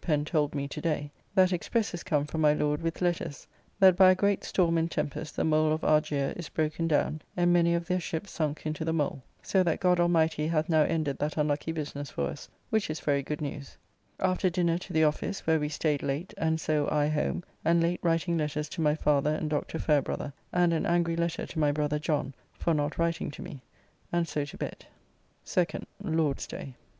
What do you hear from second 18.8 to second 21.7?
my father and Dr. Fairebrother, and an angry letter to